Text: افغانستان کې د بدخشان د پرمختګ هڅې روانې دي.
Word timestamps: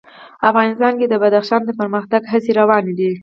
افغانستان 0.49 0.93
کې 0.99 1.05
د 1.09 1.13
بدخشان 1.23 1.61
د 1.65 1.69
پرمختګ 1.79 2.21
هڅې 2.31 2.51
روانې 2.59 2.93
دي. 2.99 3.11